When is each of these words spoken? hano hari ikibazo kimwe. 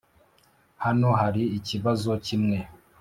hano 0.83 1.09
hari 1.21 1.43
ikibazo 1.57 2.11
kimwe. 2.25 2.57